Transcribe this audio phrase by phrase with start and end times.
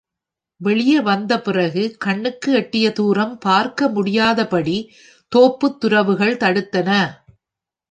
[0.61, 4.77] வெளியே வந்த பிறகு கண்ணுக்கு எட்டிய தூரம் பார்க்க முடியாதபடி
[5.31, 6.89] தோப்புத் துரவுகள் தடுத்தன.